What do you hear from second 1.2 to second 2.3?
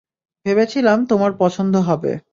পছন্দ হবে।